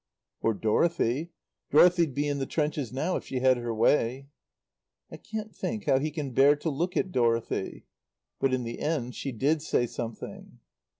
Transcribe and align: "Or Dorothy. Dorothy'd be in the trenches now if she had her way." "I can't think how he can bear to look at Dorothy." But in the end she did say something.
"Or 0.41 0.55
Dorothy. 0.55 1.31
Dorothy'd 1.69 2.15
be 2.15 2.27
in 2.27 2.39
the 2.39 2.47
trenches 2.47 2.91
now 2.91 3.17
if 3.17 3.25
she 3.25 3.37
had 3.39 3.57
her 3.57 3.71
way." 3.71 4.29
"I 5.11 5.17
can't 5.17 5.55
think 5.55 5.85
how 5.85 5.99
he 5.99 6.09
can 6.09 6.31
bear 6.31 6.55
to 6.55 6.71
look 6.71 6.97
at 6.97 7.11
Dorothy." 7.11 7.85
But 8.39 8.51
in 8.51 8.63
the 8.63 8.79
end 8.79 9.13
she 9.13 9.31
did 9.31 9.61
say 9.61 9.85
something. 9.85 10.57